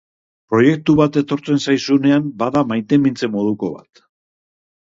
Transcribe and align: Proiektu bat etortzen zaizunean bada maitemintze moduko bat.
Proiektu 0.53 0.95
bat 0.99 1.19
etortzen 1.21 1.61
zaizunean 1.67 2.33
bada 2.41 2.65
maitemintze 2.73 3.33
moduko 3.37 3.73
bat. 3.79 4.05